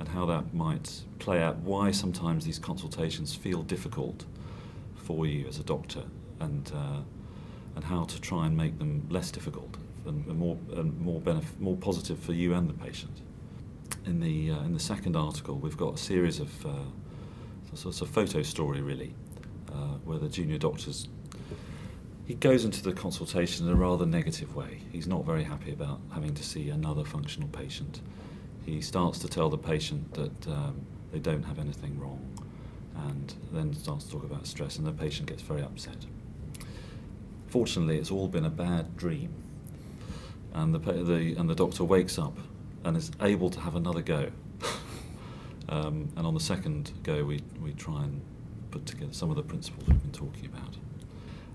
and 0.01 0.09
how 0.09 0.25
that 0.25 0.55
might 0.55 1.03
play 1.19 1.43
out. 1.43 1.57
Why 1.59 1.91
sometimes 1.91 2.47
these 2.47 2.59
consultations 2.59 3.35
feel 3.35 3.63
difficult 3.63 4.25
for 4.95 5.27
you 5.27 5.47
as 5.47 5.59
a 5.59 5.63
doctor, 5.63 6.05
and 6.41 6.73
uh, 6.75 7.01
and 7.75 7.85
how 7.85 8.05
to 8.05 8.19
try 8.21 8.47
and 8.47 8.57
make 8.57 8.79
them 8.79 9.07
less 9.11 9.31
difficult 9.31 9.77
and, 10.07 10.27
and 10.27 10.39
more 10.39 10.57
and 10.77 10.99
more 10.99 11.21
benef- 11.21 11.61
more 11.61 11.77
positive 11.77 12.19
for 12.19 12.33
you 12.33 12.55
and 12.55 12.71
the 12.71 12.75
patient. 12.75 13.21
In 14.07 14.21
the 14.21 14.51
uh, 14.51 14.61
in 14.61 14.73
the 14.73 14.81
second 14.81 15.15
article, 15.15 15.57
we've 15.59 15.77
got 15.77 15.95
a 15.95 15.99
series 15.99 16.41
of 16.41 16.65
uh, 16.65 16.71
so 17.75 17.91
it's 17.91 18.01
a 18.01 18.07
photo 18.07 18.41
story 18.41 18.81
really 18.81 19.15
uh, 19.77 19.99
where 20.05 20.19
the 20.19 20.29
junior 20.29 20.59
doctors 20.59 21.09
he 22.27 22.35
goes 22.35 22.65
into 22.65 22.83
the 22.83 22.93
consultation 22.93 23.67
in 23.67 23.73
a 23.73 23.77
rather 23.77 24.05
negative 24.05 24.55
way. 24.57 24.81
He's 24.91 25.07
not 25.07 25.25
very 25.25 25.45
happy 25.45 25.73
about 25.73 26.01
having 26.13 26.35
to 26.35 26.43
see 26.43 26.71
another 26.71 27.05
functional 27.05 27.49
patient. 27.49 28.01
He 28.65 28.81
starts 28.81 29.21
to 29.21 29.29
tell 29.29 29.49
the 29.49 29.59
patient 29.59 30.13
that 30.15 30.49
um, 30.49 30.81
they 31.13 31.21
don't 31.21 31.45
have 31.45 31.61
anything 31.61 31.99
wrong, 32.01 32.21
and 33.09 33.33
then 33.53 33.73
starts 33.75 34.07
to 34.07 34.11
talk 34.11 34.25
about 34.25 34.47
stress, 34.49 34.77
and 34.77 34.85
the 34.85 34.93
patient 34.93 35.29
gets 35.29 35.43
very 35.43 35.63
upset. 35.63 36.05
Fortunately, 37.47 37.97
it's 37.97 38.11
all 38.11 38.27
been 38.27 38.45
a 38.45 38.51
bad 38.51 38.97
dream, 38.97 39.33
and 40.53 40.75
the, 40.75 40.79
the 40.81 41.37
and 41.39 41.49
the 41.49 41.55
doctor 41.55 41.85
wakes 41.85 42.19
up 42.19 42.37
and 42.83 42.97
is 42.97 43.13
able 43.21 43.51
to 43.51 43.61
have 43.61 43.77
another 43.77 44.03
go. 44.03 44.33
um, 45.69 46.09
and 46.17 46.27
on 46.27 46.35
the 46.35 46.41
second 46.41 46.91
go, 47.05 47.25
we 47.25 47.41
we 47.63 47.73
try 47.73 48.03
and 48.03 48.21
put 48.71 48.87
together 48.87 49.13
some 49.13 49.31
of 49.31 49.37
the 49.37 49.43
principles 49.43 49.87
we've 49.89 50.03
been 50.03 50.13
talking 50.13 50.47
about. 50.47 50.77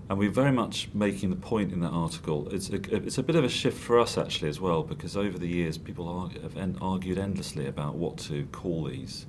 And 0.08 0.18
we're 0.18 0.30
very 0.30 0.52
much 0.52 0.88
making 0.92 1.30
the 1.30 1.36
point 1.36 1.72
in 1.72 1.80
that 1.80 1.90
article. 1.90 2.48
It's 2.50 2.68
a, 2.68 2.76
it's 2.94 3.18
a 3.18 3.22
bit 3.22 3.36
of 3.36 3.44
a 3.44 3.48
shift 3.48 3.78
for 3.78 3.98
us 3.98 4.18
actually 4.18 4.48
as 4.50 4.60
well, 4.60 4.82
because 4.82 5.16
over 5.16 5.38
the 5.38 5.48
years 5.48 5.78
people 5.78 6.08
argue, 6.08 6.40
have 6.42 6.56
en- 6.56 6.76
argued 6.80 7.18
endlessly 7.18 7.66
about 7.66 7.94
what 7.94 8.18
to 8.18 8.46
call 8.46 8.84
these 8.84 9.26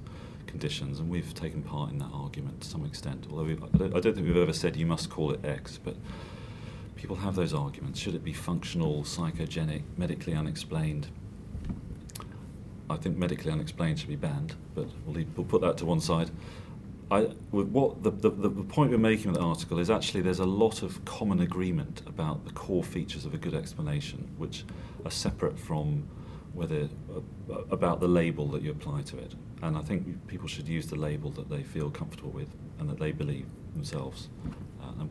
conditions, 0.48 1.00
and 1.00 1.10
we've 1.10 1.34
taken 1.34 1.64
part 1.64 1.92
in 1.92 2.00
that 2.00 2.12
argument 2.14 2.62
to 2.62 2.68
some 2.68 2.86
extent. 2.86 3.28
Although 3.30 3.52
I 3.52 3.78
don't, 3.78 3.96
I 3.96 4.00
don't 4.00 4.14
think 4.14 4.28
we've 4.28 4.38
ever 4.38 4.54
said 4.54 4.76
you 4.76 4.86
must 4.86 5.10
call 5.10 5.32
it 5.32 5.46
X, 5.46 5.80
but 5.84 5.96
people 6.96 7.16
have 7.18 7.36
those 7.36 7.54
arguments. 7.54 8.00
Should 8.00 8.16
it 8.16 8.24
be 8.24 8.34
functional, 8.34 9.04
psychogenic, 9.04 9.84
medically 9.98 10.34
unexplained? 10.34 11.08
I 12.90 12.98
think 12.98 13.18
medically 13.18 13.52
unexplained 13.52 14.00
should 14.00 14.10
be 14.10 14.16
banned, 14.16 14.56
but 14.76 14.88
we'll, 15.06 15.16
leave, 15.16 15.28
we'll 15.36 15.46
put 15.46 15.62
that 15.62 15.78
to 15.78 15.86
one 15.86 16.02
side. 16.02 16.30
I, 17.14 17.22
what 17.52 18.02
the, 18.02 18.10
the, 18.10 18.30
the 18.32 18.50
point 18.64 18.90
we're 18.90 18.98
making 18.98 19.32
with 19.32 19.40
the 19.40 19.46
article 19.46 19.78
is 19.78 19.92
actually 19.92 20.22
there's 20.22 20.40
a 20.40 20.46
lot 20.46 20.82
of 20.82 21.06
common 21.06 21.42
agreement 21.42 22.02
about 22.08 22.44
the 22.44 22.52
core 22.54 22.84
features 22.84 23.24
of 23.26 23.36
a 23.36 23.38
good 23.38 23.54
explanation, 23.54 24.34
which 24.38 24.66
are 25.06 25.12
separate 25.12 25.60
from 25.60 26.08
whether 26.54 26.90
uh, 27.16 27.54
about 27.70 28.00
the 28.00 28.08
label 28.08 28.48
that 28.48 28.64
you 28.64 28.72
apply 28.72 29.04
to 29.04 29.18
it. 29.20 29.36
And 29.62 29.78
I 29.78 29.82
think 29.82 30.28
people 30.28 30.48
should 30.48 30.68
use 30.68 30.88
the 30.88 30.96
label 30.96 31.30
that 31.32 31.50
they 31.50 31.62
feel 31.62 31.92
comfortable 31.92 32.32
with 32.32 32.50
and 32.80 32.90
that 32.90 32.98
they 32.98 33.12
believe 33.12 33.46
themselves. 33.74 34.30
Uh, 34.82 35.06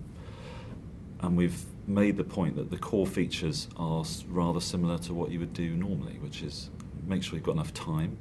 and 1.21 1.37
we've 1.37 1.65
made 1.87 2.17
the 2.17 2.25
point 2.25 2.57
that 2.57 2.71
the 2.71 2.79
core 2.79 3.07
features 3.07 3.69
are 3.77 4.05
rather 4.29 4.61
similar 4.61 4.99
to 4.99 5.15
what 5.15 5.31
you 5.31 5.39
would 5.39 5.53
do 5.53 5.71
normally, 5.77 6.15
which 6.15 6.43
is 6.43 6.69
make 7.07 7.23
sure 7.23 7.37
you've 7.37 7.45
got 7.45 7.53
enough 7.53 7.73
time. 7.73 8.19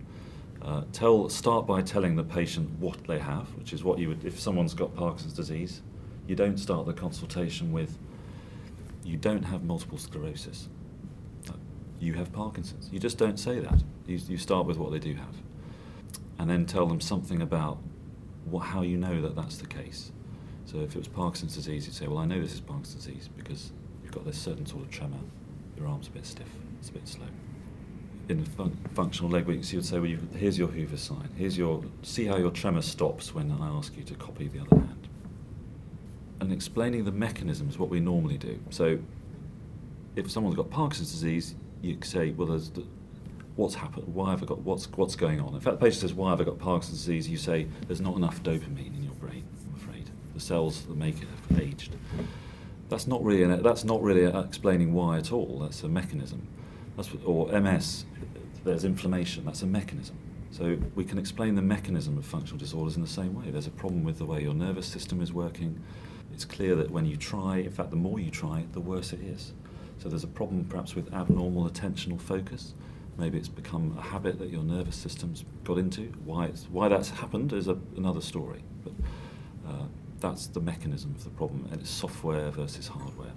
Uh, 0.62 0.84
tell, 0.92 1.28
start 1.28 1.66
by 1.66 1.82
telling 1.82 2.16
the 2.16 2.24
patient 2.24 2.70
what 2.80 3.04
they 3.08 3.18
have, 3.18 3.48
which 3.56 3.74
is 3.74 3.84
what 3.84 3.98
you 3.98 4.10
would, 4.10 4.24
if 4.24 4.40
someone's 4.40 4.74
got 4.74 4.96
Parkinson's 4.96 5.34
disease, 5.34 5.82
you 6.28 6.36
don't 6.36 6.58
start 6.58 6.86
the 6.86 6.94
consultation 6.94 7.72
with, 7.72 7.98
you 9.04 9.18
don't 9.18 9.44
have 9.44 9.64
multiple 9.64 9.98
sclerosis. 9.98 10.70
You 12.00 12.14
have 12.14 12.32
Parkinson's. 12.32 12.90
You 12.92 13.00
just 13.00 13.18
don't 13.18 13.40
say 13.40 13.60
that. 13.60 13.84
You, 14.08 14.20
you 14.28 14.38
start 14.38 14.66
with 14.66 14.78
what 14.78 14.92
they 14.92 15.00
do 15.00 15.14
have. 15.16 15.36
And 16.40 16.50
then 16.50 16.66
tell 16.66 16.88
them 16.88 17.00
something 17.00 17.42
about 17.42 17.78
what, 18.46 18.62
how 18.62 18.82
you 18.82 18.98
know 18.98 19.22
that 19.22 19.36
that's 19.36 19.58
the 19.58 19.68
case. 19.68 20.12
So 20.66 20.80
if 20.80 20.96
it 20.96 20.98
was 20.98 21.08
Parkinson's 21.08 21.56
disease, 21.56 21.86
you'd 21.86 21.96
say, 21.96 22.08
well, 22.08 22.18
I 22.18 22.26
know 22.26 22.42
this 22.42 22.54
is 22.54 22.62
Parkinson's 22.62 23.06
disease 23.06 23.30
because 23.36 23.72
you've 24.04 24.12
got 24.12 24.26
this 24.26 24.38
certain 24.38 24.66
sort 24.66 24.84
of 24.84 24.90
tremor. 24.90 25.20
Your 25.78 25.88
arm's 25.88 26.08
a 26.08 26.12
bit 26.12 26.26
stiff, 26.26 26.48
it's 26.80 26.90
a 26.90 26.94
bit 26.94 27.08
slow. 27.08 27.28
In 28.32 28.46
fun- 28.46 28.78
functional 28.94 29.30
leg 29.30 29.46
weakness, 29.46 29.74
you 29.74 29.80
would 29.80 29.86
say, 29.86 30.00
well, 30.00 30.10
here's 30.38 30.58
your 30.58 30.70
Hoover 30.70 30.96
sign. 30.96 31.28
Here's 31.38 31.58
your, 31.58 31.84
see 32.02 32.24
how 32.24 32.38
your 32.38 32.50
tremor 32.50 32.82
stops 32.82 33.36
when 33.36 33.52
I 33.52 33.68
ask 33.68 33.98
you 33.98 34.04
to 34.04 34.14
copy 34.16 34.48
the 34.48 34.62
other 34.62 34.78
hand. 34.78 35.08
And 36.40 36.54
explaining 36.54 37.04
the 37.04 37.12
mechanisms, 37.12 37.78
what 37.78 37.90
we 37.90 38.00
normally 38.00 38.38
do. 38.38 38.58
So 38.70 39.00
if 40.16 40.32
someone's 40.32 40.56
got 40.56 40.70
Parkinson's 40.70 41.12
disease, 41.12 41.56
you 41.82 41.98
say, 42.04 42.32
well, 42.32 42.48
there's 42.48 42.70
the, 42.70 42.86
what's 43.58 43.76
happened? 43.76 44.08
Why 44.16 44.30
have 44.30 44.42
I 44.42 44.46
got 44.46 44.60
what's 44.60 44.90
what's 44.92 45.18
going 45.18 45.42
on? 45.42 45.54
In 45.54 45.60
fact, 45.60 45.80
the 45.80 45.86
patient 45.86 46.02
says, 46.02 46.14
why 46.14 46.30
have 46.30 46.40
I 46.40 46.46
got 46.46 46.58
Parkinson's 46.58 47.00
disease? 47.00 47.28
You 47.28 47.38
say, 47.38 47.68
there's 47.88 48.02
not 48.02 48.16
enough 48.16 48.42
dopamine 48.44 48.96
in 48.96 49.04
your 49.04 49.14
brain 49.16 49.44
I'm 49.68 49.76
afraid. 49.76 50.10
the 50.34 50.40
cells 50.40 50.84
that 50.84 50.96
make 50.96 51.22
it 51.22 51.28
have 51.50 51.60
aged. 51.60 51.98
That's 52.88 53.08
not 53.08 53.22
really 53.24 53.44
an, 53.44 53.62
that's 53.62 53.84
not 53.84 54.02
really 54.02 54.24
explaining 54.24 54.94
why 54.94 55.18
at 55.18 55.34
all. 55.34 55.60
That's 55.60 55.84
a 55.84 55.90
mechanism. 55.90 56.48
Or 57.26 57.48
MS. 57.60 58.06
There's 58.64 58.84
inflammation. 58.84 59.46
That's 59.46 59.62
a 59.64 59.68
mechanism. 59.68 60.18
So 60.52 60.78
we 60.96 61.06
can 61.06 61.18
explain 61.18 61.56
the 61.56 61.62
mechanism 61.62 62.18
of 62.18 62.26
functional 62.26 62.60
disorders 62.60 62.96
in 62.96 63.02
the 63.02 63.08
same 63.08 63.34
way. 63.34 63.50
There's 63.52 63.68
a 63.68 63.72
problem 63.72 64.04
with 64.04 64.18
the 64.18 64.26
way 64.26 64.42
your 64.42 64.54
nervous 64.54 64.86
system 64.86 65.22
is 65.22 65.32
working. 65.32 65.82
It's 66.34 66.46
clear 66.46 66.76
that 66.76 66.92
when 66.92 67.06
you 67.06 67.16
try, 67.16 67.58
in 67.58 67.72
fact, 67.72 67.90
the 67.90 67.96
more 67.96 68.20
you 68.20 68.30
try, 68.30 68.66
the 68.74 68.82
worse 68.82 69.14
it 69.14 69.22
is. 69.22 69.54
So 69.98 70.10
there's 70.10 70.24
a 70.24 70.28
problem 70.28 70.66
perhaps 70.66 70.96
with 70.96 71.14
abnormal 71.14 71.70
attentional 71.70 72.20
focus. 72.20 72.74
Maybe 73.18 73.38
it's 73.38 73.48
become 73.48 73.96
a 73.98 74.02
habit 74.02 74.40
that 74.40 74.50
your 74.50 74.64
nervous 74.64 74.96
system's 74.96 75.46
got 75.64 75.78
into. 75.78 76.12
Why, 76.26 76.46
it's, 76.46 76.66
why 76.66 76.90
that's 76.90 77.10
happened 77.10 77.54
is 77.54 77.68
a, 77.68 77.78
another 77.96 78.22
story. 78.22 78.64
But 78.84 78.94
uh, 79.68 79.86
that's 80.20 80.48
the 80.48 80.62
mechanism 80.62 81.14
of 81.16 81.24
the 81.24 81.30
problem, 81.32 81.68
and 81.72 81.82
it's 81.82 81.90
software 81.90 82.50
versus 82.52 82.88
hardware. 82.88 83.31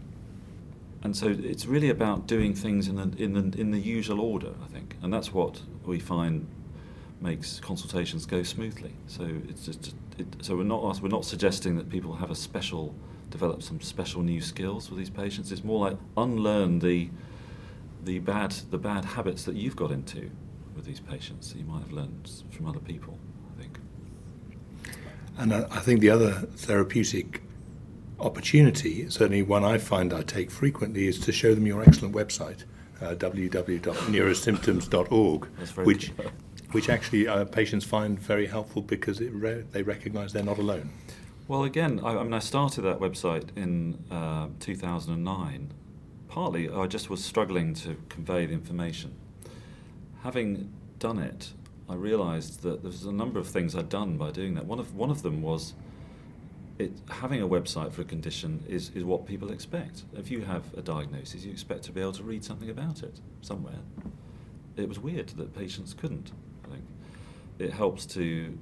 And 1.05 1.15
so 1.15 1.29
it's 1.29 1.67
really 1.67 1.91
about 1.91 2.27
doing 2.27 2.55
things 2.55 2.89
in 2.89 2.97
the, 2.97 3.23
in 3.23 3.35
the, 3.35 3.61
in 3.61 3.71
the 3.71 3.79
usual 3.79 4.21
order, 4.21 4.55
I 4.65 4.67
think, 4.67 4.97
and 5.03 5.13
that's 5.13 5.35
what 5.35 5.61
we 5.85 6.01
find 6.01 6.49
makes 7.21 7.61
consultations 7.61 8.27
go 8.27 8.43
smoothly. 8.43 8.93
So 9.07 9.29
it's 9.49 9.65
just 9.65 9.95
it, 10.19 10.27
so 10.43 10.57
we're 10.57 10.65
not 10.65 11.01
we're 11.01 11.09
not 11.09 11.25
suggesting 11.25 11.77
that 11.77 11.89
people 11.89 12.15
have 12.17 12.31
a 12.31 12.35
special 12.35 12.95
develop 13.31 13.63
some 13.63 13.81
special 13.81 14.23
new 14.23 14.41
skills 14.41 14.89
for 14.89 14.95
these 14.95 15.11
patients. 15.11 15.51
It's 15.51 15.65
more 15.65 15.81
like 15.81 15.97
unlearn 16.17 16.79
the 16.81 17.11
the 18.05 18.19
bad 18.19 18.53
the 18.71 18.79
bad 18.79 19.05
habits 19.05 19.45
that 19.45 19.57
you've 19.57 19.77
got 19.77 19.91
into 19.91 20.31
with 20.77 20.85
these 20.85 21.01
patients 21.01 21.53
that 21.53 21.59
you 21.59 21.65
might 21.65 21.81
have 21.81 21.93
learned 21.93 22.31
from 22.51 22.67
other 22.67 22.81
people. 22.81 23.19
I 23.57 23.63
think. 23.63 23.79
And 25.39 25.55
I 25.55 25.81
think 25.81 26.01
the 26.01 26.11
other 26.11 26.33
therapeutic 26.57 27.43
opportunity, 28.25 29.09
certainly 29.11 29.43
one 29.43 29.63
I 29.65 29.79
find 29.79 30.13
I 30.13 30.23
take 30.23 30.51
frequently, 30.51 31.07
is 31.07 31.21
to 31.21 31.31
show 31.33 31.55
them 31.55 31.67
your 31.67 31.83
excellent 31.83 32.15
website, 32.15 32.65
uh, 33.01 33.15
www.neurosymptoms.org, 33.15 35.45
which, 35.87 36.13
which 36.73 36.89
actually 36.89 37.29
uh, 37.29 37.45
patients 37.45 37.85
find 37.85 38.19
very 38.19 38.47
helpful 38.47 38.83
because 38.83 39.21
re- 39.21 39.63
they 39.73 39.83
recognise 39.83 40.33
they're 40.33 40.43
not 40.43 40.59
alone. 40.59 40.91
Well, 41.47 41.65
again, 41.65 42.01
I, 42.03 42.17
I, 42.17 42.23
mean, 42.23 42.33
I 42.33 42.39
started 42.39 42.81
that 42.83 43.01
website 43.01 43.55
in 43.57 44.03
uh, 44.11 44.49
2009. 44.61 45.75
Partly, 46.29 46.71
I 46.71 46.87
just 46.87 47.11
was 47.11 47.23
struggling 47.23 47.75
to 47.75 47.99
convey 48.09 48.47
the 48.47 48.55
information. 48.55 49.15
Having 50.23 50.73
done 50.99 51.19
it, 51.19 51.53
I 51.89 51.95
realised 51.95 52.63
that 52.63 52.83
there 52.83 52.91
was 52.91 53.05
a 53.05 53.13
number 53.13 53.39
of 53.39 53.47
things 53.47 53.77
I'd 53.77 53.91
done 53.91 54.17
by 54.17 54.31
doing 54.31 54.55
that. 54.55 54.65
One 54.65 54.79
of 54.79 54.95
one 54.95 55.11
of 55.11 55.23
them 55.23 55.43
was 55.43 55.75
it 56.79 56.93
having 57.09 57.41
a 57.41 57.49
website 57.49 57.93
for 57.93 58.03
a 58.03 58.05
condition 58.05 58.65
is, 58.69 58.91
is 58.95 59.05
what 59.05 59.27
people 59.27 59.53
expect. 59.53 60.05
If 60.17 60.31
you 60.31 60.43
have 60.43 60.65
a 60.77 60.83
diagnosis, 60.83 61.45
you 61.45 61.53
expect 61.53 61.85
to 61.85 61.93
be 61.93 62.01
able 62.01 62.13
to 62.13 62.25
read 62.25 62.45
something 62.45 62.71
about 62.71 63.03
it 63.03 63.21
somewhere. 63.43 63.79
It 64.77 64.89
was 64.89 64.99
weird 64.99 65.29
that 65.29 65.55
patients 65.55 65.95
couldn't. 65.95 66.33
I 66.65 66.73
think 66.73 66.85
it 67.59 67.73
helps 67.73 68.07
to 68.07 68.59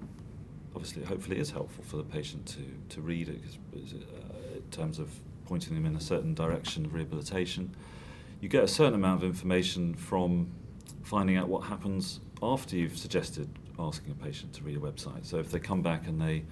obviously, 0.74 1.04
hopefully, 1.04 1.36
it 1.36 1.40
is 1.40 1.50
helpful 1.50 1.84
for 1.84 1.96
the 1.96 2.04
patient 2.04 2.46
to 2.46 2.94
to 2.94 3.00
read 3.00 3.28
it 3.28 3.40
uh, 3.74 4.56
in 4.56 4.70
terms 4.70 4.98
of 4.98 5.10
pointing 5.46 5.74
them 5.74 5.86
in 5.86 5.96
a 5.96 6.00
certain 6.00 6.34
direction 6.34 6.84
of 6.84 6.94
rehabilitation. 6.94 7.74
You 8.40 8.48
get 8.48 8.64
a 8.64 8.68
certain 8.68 8.94
amount 8.94 9.22
of 9.22 9.28
information 9.28 9.94
from 9.94 10.48
finding 11.02 11.36
out 11.36 11.48
what 11.48 11.64
happens 11.64 12.20
after 12.42 12.76
you've 12.76 12.98
suggested 12.98 13.48
asking 13.78 14.12
a 14.12 14.14
patient 14.14 14.52
to 14.54 14.64
read 14.64 14.76
a 14.76 14.80
website. 14.80 15.24
So 15.24 15.38
if 15.38 15.50
they 15.50 15.58
come 15.58 15.82
back 15.82 16.06
and 16.06 16.20
they 16.20 16.44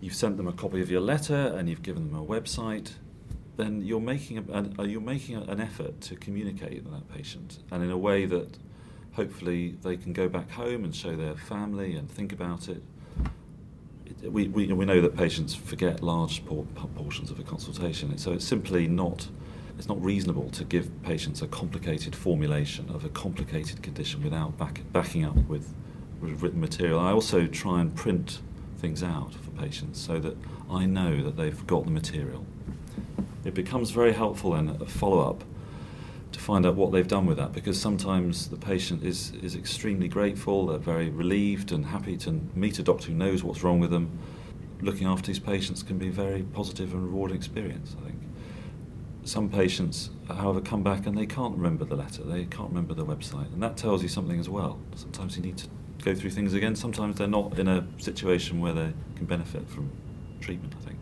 you've 0.00 0.14
sent 0.14 0.36
them 0.36 0.48
a 0.48 0.52
copy 0.52 0.80
of 0.80 0.90
your 0.90 1.00
letter 1.00 1.54
and 1.56 1.68
you've 1.68 1.82
given 1.82 2.10
them 2.10 2.20
a 2.20 2.24
website, 2.24 2.92
then 3.56 3.82
you're 3.82 4.00
making 4.00 4.38
a, 4.38 4.80
uh, 4.80 4.84
you're 4.84 5.00
making 5.00 5.36
an 5.36 5.60
effort 5.60 6.00
to 6.00 6.16
communicate 6.16 6.82
with 6.82 6.92
that 6.92 7.08
patient 7.14 7.58
and 7.70 7.82
in 7.82 7.90
a 7.90 7.98
way 7.98 8.24
that 8.24 8.58
hopefully 9.12 9.76
they 9.82 9.96
can 9.96 10.12
go 10.12 10.28
back 10.28 10.50
home 10.50 10.84
and 10.84 10.94
show 10.94 11.14
their 11.16 11.34
family 11.34 11.96
and 11.96 12.10
think 12.10 12.32
about 12.32 12.68
it. 12.68 12.82
it 14.22 14.32
we, 14.32 14.48
we, 14.48 14.72
we 14.72 14.84
know 14.84 15.00
that 15.00 15.16
patients 15.16 15.54
forget 15.54 16.02
large 16.02 16.42
portions 16.94 17.30
of 17.30 17.38
a 17.38 17.42
consultation, 17.42 18.16
so 18.16 18.32
it's 18.32 18.46
simply 18.46 18.86
not 18.86 19.28
it's 19.80 19.88
not 19.88 20.04
reasonable 20.04 20.50
to 20.50 20.62
give 20.64 20.90
patients 21.02 21.40
a 21.40 21.46
complicated 21.46 22.14
formulation 22.14 22.86
of 22.90 23.06
a 23.06 23.08
complicated 23.08 23.82
condition 23.82 24.22
without 24.22 24.58
back, 24.58 24.82
backing 24.92 25.24
up 25.24 25.36
with, 25.48 25.72
with 26.20 26.42
written 26.42 26.60
material. 26.60 27.00
I 27.00 27.12
also 27.12 27.46
try 27.46 27.80
and 27.80 27.94
print 27.94 28.42
things 28.80 29.02
out 29.02 29.34
for 29.34 29.50
patients 29.50 30.00
so 30.00 30.18
that 30.18 30.36
I 30.70 30.86
know 30.86 31.22
that 31.22 31.36
they've 31.36 31.66
got 31.66 31.84
the 31.84 31.90
material. 31.90 32.44
It 33.44 33.54
becomes 33.54 33.90
very 33.90 34.12
helpful 34.12 34.54
in 34.54 34.68
a 34.68 34.86
follow 34.86 35.20
up 35.20 35.44
to 36.32 36.40
find 36.40 36.64
out 36.64 36.76
what 36.76 36.92
they've 36.92 37.08
done 37.08 37.26
with 37.26 37.36
that 37.38 37.52
because 37.52 37.80
sometimes 37.80 38.48
the 38.48 38.56
patient 38.56 39.02
is, 39.02 39.32
is 39.42 39.56
extremely 39.56 40.08
grateful, 40.08 40.66
they're 40.66 40.78
very 40.78 41.10
relieved 41.10 41.72
and 41.72 41.86
happy 41.86 42.16
to 42.18 42.40
meet 42.54 42.78
a 42.78 42.82
doctor 42.82 43.08
who 43.08 43.14
knows 43.14 43.42
what's 43.42 43.62
wrong 43.62 43.80
with 43.80 43.90
them. 43.90 44.18
Looking 44.80 45.06
after 45.06 45.26
these 45.26 45.38
patients 45.40 45.82
can 45.82 45.98
be 45.98 46.08
a 46.08 46.12
very 46.12 46.42
positive 46.42 46.94
and 46.94 47.04
rewarding 47.04 47.36
experience, 47.36 47.96
I 48.00 48.06
think 48.06 48.20
some 49.24 49.48
patients, 49.48 50.10
however, 50.28 50.60
come 50.60 50.82
back 50.82 51.06
and 51.06 51.16
they 51.16 51.26
can't 51.26 51.54
remember 51.54 51.84
the 51.84 51.94
letter, 51.94 52.22
they 52.22 52.44
can't 52.46 52.70
remember 52.70 52.94
the 52.94 53.04
website, 53.04 53.52
and 53.52 53.62
that 53.62 53.76
tells 53.76 54.02
you 54.02 54.08
something 54.08 54.40
as 54.40 54.48
well. 54.48 54.78
Sometimes 54.94 55.36
you 55.36 55.42
need 55.42 55.58
to 55.58 55.68
go 56.02 56.14
through 56.14 56.30
things 56.30 56.54
again. 56.54 56.74
Sometimes 56.76 57.16
they're 57.16 57.26
not 57.26 57.58
in 57.58 57.68
a 57.68 57.86
situation 57.98 58.60
where 58.60 58.72
they 58.72 58.92
can 59.16 59.26
benefit 59.26 59.68
from 59.68 59.90
treatment. 60.40 60.74
I 60.80 60.84
think. 60.86 60.98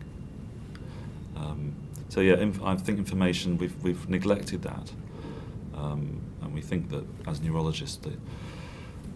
Um, 1.35 1.73
so 2.09 2.21
yeah, 2.21 2.35
inf- 2.35 2.61
I 2.63 2.75
think 2.75 2.97
information 2.97 3.57
we've 3.57 3.81
we've 3.83 4.09
neglected 4.09 4.61
that, 4.63 4.91
um, 5.75 6.21
and 6.41 6.53
we 6.53 6.61
think 6.61 6.89
that 6.89 7.05
as 7.27 7.41
neurologists 7.41 7.97
that 7.97 8.19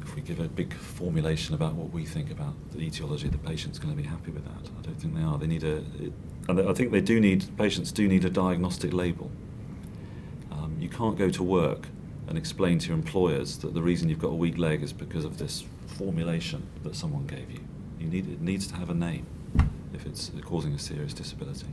if 0.01 0.15
we 0.15 0.21
give 0.21 0.39
a 0.39 0.47
big 0.47 0.73
formulation 0.73 1.55
about 1.55 1.73
what 1.75 1.91
we 1.91 2.05
think 2.05 2.29
about 2.31 2.53
the 2.71 2.79
etiology, 2.79 3.29
the 3.29 3.37
patient's 3.37 3.79
going 3.79 3.95
to 3.95 4.01
be 4.01 4.07
happy 4.07 4.31
with 4.31 4.43
that. 4.43 4.69
I 4.77 4.81
don't 4.81 4.99
think 4.99 5.15
they 5.15 5.23
are. 5.23 5.37
They 5.37 5.47
need 5.47 5.63
a 5.63 5.77
it, 5.77 6.13
and 6.47 6.59
I 6.61 6.73
think 6.73 6.91
they 6.91 7.01
do 7.01 7.19
need 7.19 7.45
patients 7.57 7.91
do 7.91 8.07
need 8.07 8.25
a 8.25 8.29
diagnostic 8.29 8.93
label. 8.93 9.31
Um, 10.51 10.77
you 10.79 10.89
can't 10.89 11.17
go 11.17 11.29
to 11.29 11.43
work 11.43 11.87
and 12.27 12.37
explain 12.37 12.79
to 12.79 12.87
your 12.87 12.97
employers 12.97 13.57
that 13.57 13.73
the 13.73 13.81
reason 13.81 14.09
you've 14.09 14.19
got 14.19 14.31
a 14.31 14.35
weak 14.35 14.57
leg 14.57 14.83
is 14.83 14.93
because 14.93 15.25
of 15.25 15.37
this 15.37 15.63
formulation 15.87 16.65
that 16.83 16.95
someone 16.95 17.25
gave 17.27 17.51
you. 17.51 17.59
You 17.99 18.07
need 18.07 18.27
it 18.29 18.41
needs 18.41 18.67
to 18.67 18.75
have 18.75 18.89
a 18.89 18.93
name 18.93 19.25
if 19.93 20.05
it's 20.05 20.31
causing 20.43 20.73
a 20.73 20.79
serious 20.79 21.13
disability. 21.13 21.67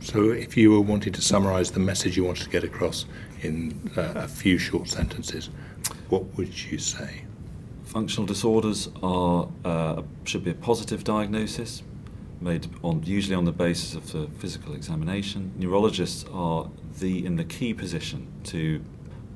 So, 0.00 0.30
if 0.30 0.56
you 0.56 0.70
were 0.70 0.80
wanting 0.80 1.12
to 1.14 1.20
summarise 1.20 1.72
the 1.72 1.80
message 1.80 2.16
you 2.16 2.22
wanted 2.24 2.44
to 2.44 2.50
get 2.50 2.62
across 2.62 3.04
in 3.42 3.90
uh, 3.96 4.12
a 4.14 4.28
few 4.28 4.56
short 4.56 4.88
sentences, 4.88 5.50
what 6.08 6.24
would 6.36 6.70
you 6.70 6.78
say? 6.78 7.24
Functional 7.84 8.26
disorders 8.26 8.88
are 9.02 9.48
uh, 9.64 10.02
should 10.24 10.44
be 10.44 10.52
a 10.52 10.54
positive 10.54 11.02
diagnosis 11.02 11.82
made 12.40 12.68
on 12.84 13.02
usually 13.04 13.34
on 13.34 13.44
the 13.44 13.52
basis 13.52 13.94
of 13.94 14.12
the 14.12 14.28
physical 14.38 14.74
examination. 14.74 15.52
Neurologists 15.56 16.24
are 16.32 16.70
the 17.00 17.26
in 17.26 17.36
the 17.36 17.44
key 17.44 17.74
position 17.74 18.28
to 18.44 18.80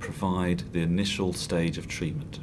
provide 0.02 0.64
the 0.72 0.80
initial 0.80 1.32
stage 1.32 1.78
of 1.78 1.86
treatment. 1.88 2.40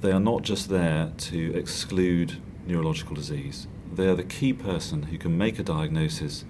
They 0.00 0.10
are 0.10 0.18
not 0.20 0.42
just 0.42 0.68
there 0.68 1.12
to 1.16 1.54
exclude 1.54 2.40
neurological 2.66 3.14
disease, 3.14 3.68
they 3.94 4.08
are 4.08 4.16
the 4.16 4.24
key 4.24 4.52
person 4.54 5.04
who 5.04 5.18
can 5.18 5.36
make 5.36 5.58
a 5.58 5.62
diagnosis, 5.62 6.44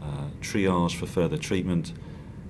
uh, 0.00 0.28
triage 0.40 0.94
for 0.94 1.06
further 1.06 1.36
treatment, 1.36 1.92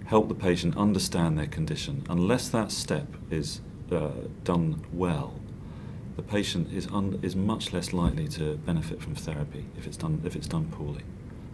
help 0.05 0.29
the 0.29 0.35
patient 0.35 0.77
understand 0.77 1.39
their 1.39 1.47
condition. 1.47 2.05
Unless 2.09 2.51
that 2.51 2.71
step 2.71 3.09
is 3.31 3.63
uh, 3.91 4.11
done 4.45 4.85
well, 4.93 5.41
the 6.17 6.23
patient 6.23 6.71
is, 6.73 6.87
un- 6.89 7.19
is 7.23 7.35
much 7.35 7.73
less 7.73 7.93
likely 7.93 8.29
to 8.29 8.57
benefit 8.59 9.01
from 9.01 9.15
therapy 9.15 9.65
if 9.79 9.87
it's 9.87 9.97
done, 9.97 10.21
if 10.25 10.37
it's 10.37 10.49
done 10.49 10.67
poorly. 10.71 11.03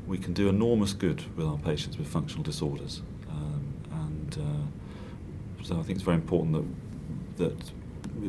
We 0.06 0.18
can 0.18 0.32
do 0.32 0.48
enormous 0.48 0.92
good 0.92 1.24
with 1.36 1.46
our 1.46 1.58
patients 1.58 1.96
with 1.98 2.08
functional 2.08 2.42
disorders. 2.42 3.02
Um, 3.30 3.74
and 3.92 4.38
uh, 4.38 4.81
so 5.62 5.78
I 5.78 5.82
think 5.82 5.96
it's 5.96 6.04
very 6.04 6.16
important 6.16 6.52
that, 7.36 7.54
that 7.54 7.72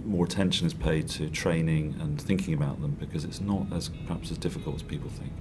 more 0.05 0.25
attention 0.25 0.65
is 0.67 0.73
paid 0.73 1.07
to 1.09 1.29
training 1.29 1.95
and 1.99 2.19
thinking 2.21 2.53
about 2.53 2.81
them 2.81 2.91
because 2.99 3.23
it's 3.25 3.41
not 3.41 3.71
as 3.73 3.89
perhaps 4.07 4.31
as 4.31 4.37
difficult 4.37 4.75
as 4.75 4.83
people 4.83 5.09
think. 5.09 5.31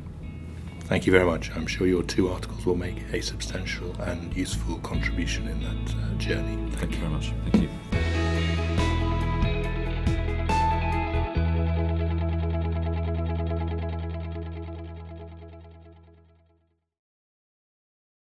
Thank 0.85 1.07
you 1.07 1.13
very 1.13 1.25
much. 1.25 1.51
I'm 1.55 1.67
sure 1.67 1.87
your 1.87 2.03
two 2.03 2.29
articles 2.29 2.67
will 2.67 2.77
make 2.77 3.03
a 3.13 3.23
substantial 3.23 3.95
and 4.03 4.37
useful 4.37 4.79
contribution 4.81 5.49
in 5.49 5.61
that 5.63 5.95
uh, 5.95 6.15
journey. 6.19 6.57
Thank, 6.57 6.79
Thank 6.81 6.93
you 6.93 6.99
very 6.99 7.13
much. 7.13 7.33
Thank 7.45 7.63
you. 7.63 7.82